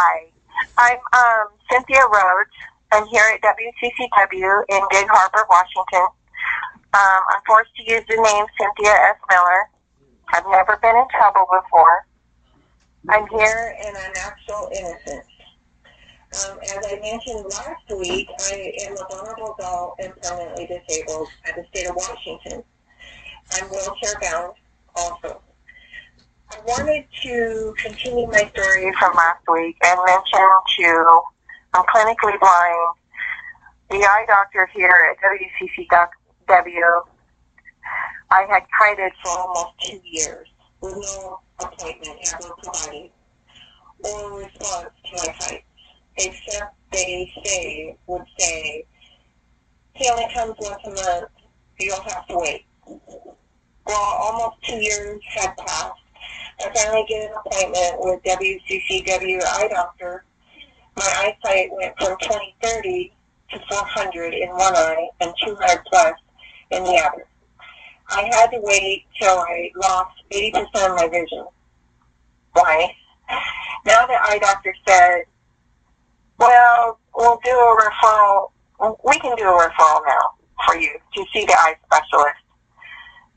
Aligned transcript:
Hi, 0.00 0.30
I'm 0.78 0.94
um, 0.94 1.48
Synthia 1.66 2.06
Rhodes. 2.06 2.54
I'm 2.92 3.04
here 3.08 3.24
at 3.34 3.42
WCCW 3.42 4.62
in 4.70 4.82
Gig 4.92 5.08
Harbor, 5.10 5.42
Washington. 5.50 6.06
Um, 6.94 7.20
I'm 7.34 7.42
forced 7.44 7.74
to 7.78 7.82
use 7.82 8.04
the 8.08 8.14
name 8.14 8.46
Cynthia 8.54 8.94
S. 8.94 9.16
Miller. 9.28 9.60
I've 10.32 10.46
never 10.46 10.78
been 10.80 10.94
in 10.94 11.04
trouble 11.10 11.50
before. 11.50 12.06
I'm 13.08 13.26
here 13.26 13.74
and 13.84 13.96
I'm 13.96 14.12
actual 14.22 14.70
innocent. 14.70 15.26
Um, 16.46 16.58
as 16.62 16.78
I 16.78 17.00
mentioned 17.02 17.46
last 17.50 17.90
week, 17.98 18.28
I 18.38 18.72
am 18.86 18.92
a 18.92 19.04
vulnerable 19.10 19.56
adult 19.58 19.96
and 19.98 20.14
permanently 20.22 20.78
disabled 20.78 21.26
at 21.44 21.56
the 21.56 21.64
state 21.74 21.90
of 21.90 21.96
Washington. 21.96 22.62
I'm 23.50 23.66
wheelchair 23.68 24.14
bound 24.22 24.54
also. 24.94 25.42
I 26.50 26.60
wanted 26.66 27.04
to 27.24 27.74
continue 27.76 28.26
my 28.26 28.50
story 28.54 28.90
from 28.98 29.14
last 29.14 29.42
week 29.52 29.76
and 29.84 30.00
mention 30.06 30.48
to 30.78 31.20
I'm 31.74 31.84
clinically 31.84 32.40
blind. 32.40 32.94
The 33.90 33.96
eye 33.96 34.24
doctor 34.26 34.68
here 34.74 35.10
at 35.10 35.18
WCCW, 35.20 37.02
I 38.30 38.42
had 38.48 38.62
kited 38.78 39.12
for 39.22 39.30
almost 39.30 39.74
two 39.82 40.00
years 40.02 40.48
with 40.80 40.94
no 40.94 41.40
appointment 41.60 42.18
ever 42.32 42.54
provided 42.62 43.10
or 44.04 44.38
response 44.38 44.90
to 45.04 45.16
my 45.16 45.34
kites, 45.40 45.64
except 46.16 46.74
they 46.92 47.30
say, 47.44 47.96
would 48.06 48.24
say, 48.38 48.86
he 49.94 50.08
only 50.08 50.32
comes 50.32 50.54
once 50.60 50.82
a 50.86 50.90
month, 50.90 51.30
you'll 51.78 52.00
have 52.02 52.26
to 52.28 52.38
wait. 52.38 52.64
Well, 52.86 54.18
almost 54.20 54.62
two 54.62 54.76
years 54.76 55.20
had 55.34 55.54
passed. 55.58 56.00
I 56.60 56.70
finally 56.74 57.06
get 57.08 57.30
an 57.30 57.36
appointment 57.44 57.94
with 57.98 58.22
WCCW 58.22 59.42
eye 59.44 59.68
doctor 59.70 60.24
my 60.98 61.34
eyesight 61.44 61.70
went 61.72 61.96
from 61.96 62.16
2030 62.20 63.12
to 63.52 63.60
400 63.70 64.34
in 64.34 64.48
one 64.50 64.74
eye 64.74 65.08
and 65.20 65.32
200 65.44 65.84
plus 65.86 66.14
in 66.72 66.82
the 66.82 66.96
other. 66.96 67.24
I 68.10 68.22
had 68.32 68.50
to 68.50 68.58
wait 68.62 69.04
till 69.20 69.38
I 69.38 69.70
lost 69.76 70.22
80% 70.32 70.64
of 70.90 70.96
my 70.96 71.08
vision. 71.08 71.46
Why? 72.52 72.94
Now 73.86 74.06
the 74.06 74.14
eye 74.14 74.38
doctor 74.40 74.74
said, 74.86 75.22
well, 76.38 76.98
we'll 77.14 77.38
do 77.44 77.50
a 77.50 77.76
referral. 77.80 78.50
We 79.04 79.18
can 79.20 79.36
do 79.36 79.44
a 79.44 79.68
referral 79.68 80.00
now 80.04 80.32
for 80.66 80.76
you 80.76 80.98
to 81.14 81.24
see 81.32 81.44
the 81.44 81.54
eye 81.56 81.76
specialist. 81.86 82.42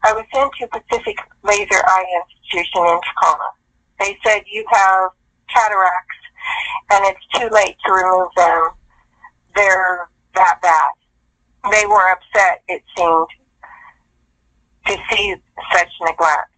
I 0.04 0.14
was 0.14 0.26
sent 0.34 0.52
to 0.60 0.68
Pacific 0.68 1.18
Laser 1.44 1.82
Eye 1.86 2.06
Institution 2.22 2.82
in 2.88 3.00
Tacoma. 3.02 3.52
They 4.00 4.18
said 4.26 4.44
you 4.52 4.66
have 4.72 5.12
cataracts 5.50 6.18
and 6.92 7.06
it's 7.06 7.26
too 7.36 7.50
late 7.54 7.76
to 7.86 7.94
remove 7.94 8.30
them. 8.36 8.70
They're 9.56 10.10
that 10.36 10.60
bad. 10.62 10.92
They 11.72 11.86
were 11.86 12.12
upset, 12.12 12.64
it 12.68 12.84
seemed, 12.98 13.28
to 14.88 14.98
see 15.10 15.36
such 15.72 15.90
neglect. 16.02 16.50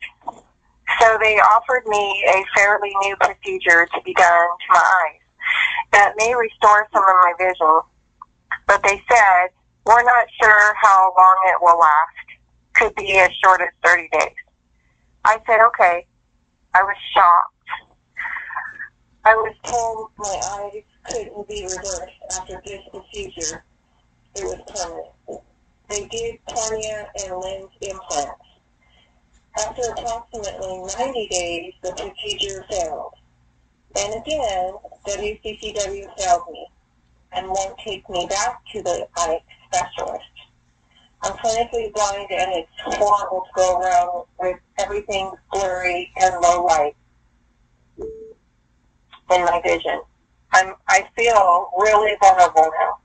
So 1.01 1.17
they 1.21 1.37
offered 1.39 1.85
me 1.87 2.23
a 2.29 2.45
fairly 2.55 2.91
new 3.01 3.15
procedure 3.17 3.87
to 3.93 4.01
be 4.05 4.13
done 4.13 4.47
to 4.47 4.67
my 4.69 4.79
eyes 4.79 5.23
that 5.91 6.13
may 6.17 6.33
restore 6.33 6.87
some 6.93 7.03
of 7.03 7.15
my 7.21 7.33
vision. 7.37 7.81
But 8.67 8.83
they 8.83 9.03
said, 9.09 9.47
we're 9.85 10.03
not 10.03 10.27
sure 10.41 10.73
how 10.81 11.13
long 11.17 11.37
it 11.47 11.57
will 11.61 11.77
last. 11.77 12.23
Could 12.83 12.95
be 12.95 13.17
as 13.17 13.29
short 13.41 13.61
as 13.61 13.69
30 13.81 14.09
days. 14.11 14.35
I 15.23 15.37
said, 15.47 15.61
okay. 15.67 16.05
I 16.73 16.83
was 16.83 16.97
shocked. 17.13 17.53
I 19.23 19.33
was 19.35 19.55
told 19.63 20.09
my 20.17 20.41
eyes 20.59 20.83
couldn't 21.05 21.47
be 21.47 21.63
reversed 21.63 22.11
after 22.37 22.61
this 22.65 22.81
procedure. 22.91 23.63
It 24.35 24.43
was 24.43 24.59
permanent. 24.67 25.45
They 25.87 26.07
did 26.07 26.39
cornea 26.45 27.07
and 27.23 27.37
lens 27.37 27.69
implants. 27.79 28.43
After 29.65 29.83
approximately 29.91 30.83
90 30.99 31.27
days, 31.29 31.73
the 31.83 31.93
procedure 31.93 32.65
failed. 32.69 33.13
And 33.95 34.21
again, 34.21 34.73
WCCW 35.07 36.19
failed 36.19 36.43
me 36.51 36.67
and 37.31 37.47
won't 37.47 37.77
take 37.77 38.09
me 38.09 38.27
back 38.27 38.59
to 38.73 38.83
the 38.83 39.07
eye 39.15 39.39
specialist. 39.71 40.32
I'm 41.23 41.33
clinically 41.37 41.93
blind 41.93 42.29
and 42.31 42.51
it's 42.53 42.69
horrible 42.77 43.45
to 43.45 43.51
go 43.55 43.79
around 43.79 44.25
with 44.39 44.59
everything 44.77 45.31
blurry 45.53 46.11
and 46.17 46.35
low 46.41 46.65
light 46.65 46.95
in 47.97 49.45
my 49.45 49.61
vision. 49.63 50.01
I'm, 50.51 50.73
I 50.89 51.07
feel 51.15 51.71
really 51.77 52.17
vulnerable 52.19 52.69
now. 52.77 52.97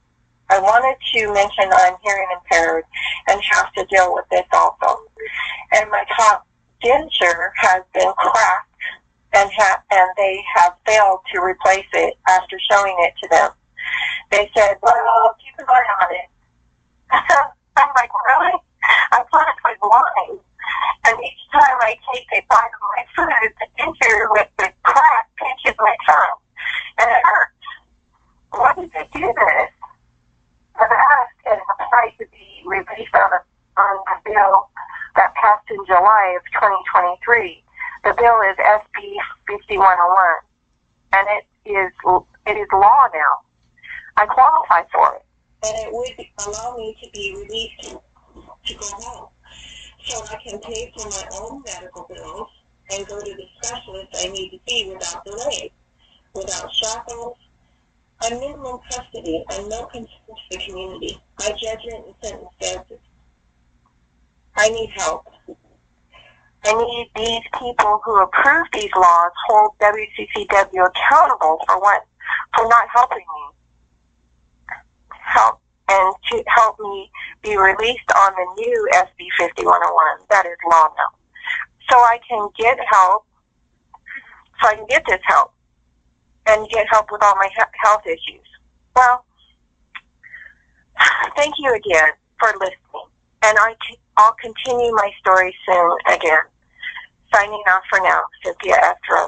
I 0.51 0.59
wanted 0.59 0.97
to 1.15 1.33
mention 1.33 1.71
I'm 1.73 1.95
hearing 2.03 2.27
impaired 2.35 2.85
and 3.29 3.41
have 3.53 3.73
to 3.75 3.85
deal 3.85 4.13
with 4.15 4.25
this 4.31 4.47
also. 4.53 5.01
And 5.73 5.89
my 5.91 6.05
top 6.17 6.45
denture 6.83 7.51
has 7.57 7.83
been 7.95 8.13
cracked 8.17 8.75
and 9.35 9.51
ha- 9.57 9.83
and 9.93 10.11
they 10.17 10.43
have 10.57 10.73
failed 10.87 11.21
to 11.33 11.41
replace 11.41 11.87
it 11.93 12.15
after 12.27 12.59
showing 12.69 12.97
it 13.01 13.15
to 13.23 13.29
them. 13.29 13.51
They 14.33 14.51
said, 14.57 14.77
well, 14.83 15.37
keep 15.39 15.55
an 15.59 15.67
eye 15.69 15.85
on 16.03 16.15
it. 16.17 17.53
I'm 17.79 17.93
like, 17.95 18.11
really? 18.27 18.59
I'm 19.13 19.25
clinically 19.33 19.77
blind. 19.81 20.41
And 21.07 21.17
each 21.23 21.43
time 21.53 21.79
I 21.81 21.97
take 22.13 22.27
a 22.35 22.43
bite 22.51 22.75
of 22.75 22.83
my 22.93 23.05
food, 23.15 23.51
the 23.59 23.67
denture 23.79 24.27
with 24.31 24.49
the 24.59 24.69
crack 24.83 25.27
pinches 25.39 25.79
my 25.79 25.97
tongue. 26.07 26.39
And 26.99 27.11
it 27.11 27.23
hurts. 27.25 27.59
Why 28.51 28.75
did 28.75 28.91
they 28.93 29.09
do 29.19 29.27
this? 29.27 29.71
I've 30.81 30.91
asked 30.91 31.43
and 31.47 31.61
applied 31.75 32.15
to 32.19 32.27
be 32.31 32.63
released 32.67 33.15
on, 33.15 33.31
a, 33.33 33.41
on 33.81 33.97
the 34.07 34.31
bill 34.31 34.69
that 35.17 35.35
passed 35.35 35.67
in 35.71 35.79
July 35.87 36.37
of 36.37 36.43
2023. 36.55 37.65
The 38.05 38.15
bill 38.15 38.39
is 38.47 38.57
SB 38.57 39.19
5101, 39.49 39.83
and 41.13 41.27
it 41.35 41.45
is 41.69 41.93
it 42.47 42.57
is 42.57 42.69
law 42.73 43.07
now. 43.13 43.35
I 44.17 44.27
qualify 44.27 44.83
for 44.93 45.17
it, 45.17 45.27
and 45.65 45.77
it 45.77 45.93
would 45.93 46.27
allow 46.47 46.77
me 46.77 46.97
to 47.03 47.11
be 47.11 47.35
released 47.37 48.01
to 48.67 48.75
go 48.75 48.87
home 48.87 49.29
so 50.05 50.23
I 50.25 50.37
can 50.43 50.59
pay 50.61 50.93
for 50.97 51.09
my 51.09 51.29
own 51.41 51.63
medical 51.67 52.07
bills 52.09 52.49
and 52.91 53.07
go 53.07 53.21
to 53.21 53.35
the 53.35 53.45
specialist 53.63 54.09
I 54.25 54.29
need 54.29 54.51
to 54.51 54.59
see 54.69 54.91
without 54.93 55.25
delay, 55.25 55.73
without 56.35 56.73
shackles. 56.73 57.37
I'm 58.21 58.39
minimum 58.41 58.81
custody 58.91 59.45
and 59.53 59.69
no 59.69 59.87
concern 59.87 60.09
to 60.29 60.35
the 60.51 60.59
community. 60.59 61.21
My 61.39 61.51
judgment 61.51 62.07
and 62.07 62.15
sentence 62.23 62.51
says 62.61 62.99
I 64.57 64.69
need 64.71 64.91
help. 64.97 65.27
I 66.65 66.75
need 66.75 67.11
these 67.15 67.43
people 67.59 68.01
who 68.05 68.21
approve 68.21 68.67
these 68.73 68.91
laws 68.97 69.31
hold 69.47 69.71
WCCW 69.81 70.87
accountable 70.87 71.59
for 71.67 71.81
what 71.81 72.03
for 72.57 72.69
not 72.69 72.89
helping 72.93 73.19
me. 73.19 73.48
Help 75.29 75.61
and 75.89 76.15
to 76.31 76.45
help 76.49 76.79
me 76.81 77.11
be 77.43 77.57
released 77.57 78.11
on 78.17 78.33
the 78.33 78.63
new 78.63 78.89
SB 78.93 79.27
5101. 79.39 80.27
That 80.31 80.47
is 80.47 80.57
law 80.71 80.89
now. 80.97 81.11
So 81.91 81.97
I 81.97 82.19
can 82.29 82.49
get 82.59 82.79
help, 82.91 83.25
so 84.61 84.69
I 84.69 84.75
can 84.75 84.87
get 84.87 85.05
this 85.07 85.21
help 85.25 85.53
and 86.47 86.69
get 86.69 86.87
help 86.91 87.07
with 87.11 87.23
all 87.23 87.35
my 87.37 87.49
health 87.83 88.03
issues. 88.07 88.47
Well, 88.95 89.25
thank 91.37 91.55
you 91.59 91.73
again 91.75 92.13
for 92.39 92.53
listening. 92.59 93.09
And 93.43 93.57
I 93.59 93.75
t- 93.89 94.01
I'll 94.17 94.35
continue 94.41 94.93
my 94.93 95.11
story 95.21 95.55
soon 95.67 95.97
again. 96.09 96.45
Signing 97.33 97.63
off 97.69 97.83
for 97.89 98.01
now, 98.01 98.23
Synthia. 98.45 98.95
Rhodes. 99.11 99.27